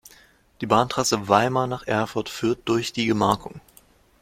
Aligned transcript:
Die 0.61 0.65
Bahntrasse 0.65 1.27
Weimar 1.29 1.67
nach 1.67 1.85
Erfurt 1.85 2.27
führt 2.27 2.67
durch 2.67 2.91
die 2.91 3.05
Gemarkung. 3.05 3.61